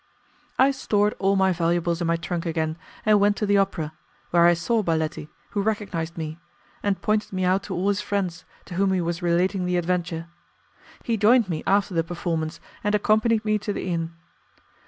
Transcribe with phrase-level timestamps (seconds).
[0.57, 3.91] I stored all my valuables in my trunk again, and went to the opera,
[4.31, 6.39] where I saw Baletti, who recognized me,
[6.81, 10.25] and pointed me out to all his friends, to whom he was relating the adventure.
[11.03, 14.15] He joined me after the performance, and accompanied me to the inn.